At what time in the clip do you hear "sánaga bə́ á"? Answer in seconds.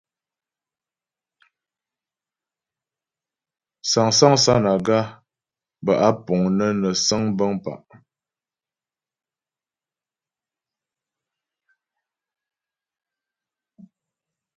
4.43-6.09